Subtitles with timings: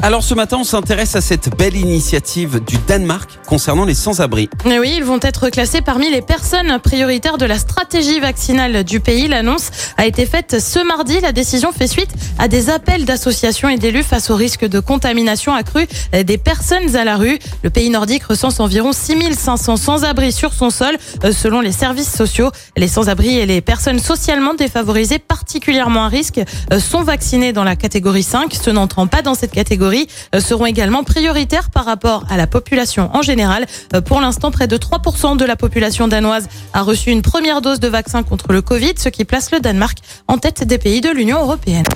[0.00, 4.48] Alors ce matin, on s'intéresse à cette belle initiative du Danemark concernant les sans-abri.
[4.64, 9.00] Mais oui, ils vont être classés parmi les personnes prioritaires de la stratégie vaccinale du
[9.00, 9.26] pays.
[9.26, 11.18] L'annonce a été faite ce mardi.
[11.20, 15.52] La décision fait suite à des appels d'associations et d'élus face au risque de contamination
[15.52, 17.40] accrue des personnes à la rue.
[17.64, 22.52] Le pays nordique recense environ 6500 sans-abri sur son sol, euh, selon les services sociaux.
[22.76, 26.40] Les sans-abri et les personnes socialement défavorisées, particulièrement à risque,
[26.72, 28.54] euh, sont vaccinés dans la catégorie 5.
[28.54, 33.10] Ceux n'entrant pas dans cette catégorie euh, seront également prioritaires par rapport à la population
[33.14, 33.66] en général.
[33.94, 37.80] Euh, Pour l'instant, près de 3% de la population danoise a reçu une première dose
[37.80, 41.10] de vaccin contre le Covid, ce qui place le Danemark en tête des pays de
[41.10, 41.86] l'Union européenne.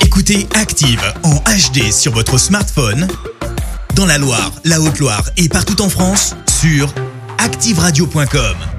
[0.00, 3.08] Écoutez Active en HD sur votre smartphone,
[3.94, 6.92] dans la Loire, la Haute-Loire et partout en France, sur
[7.38, 8.69] activeradio.com.